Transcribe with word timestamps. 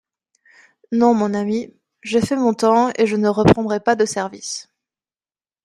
Non, 0.91 1.13
mon 1.13 1.35
ami; 1.35 1.71
j'ai 2.01 2.21
fait 2.21 2.35
mon 2.35 2.55
temps 2.55 2.89
et 2.97 3.05
je 3.05 3.15
ne 3.15 3.27
reprendrai 3.27 3.79
pas 3.79 3.95
de 3.95 4.05
service. 4.05 4.67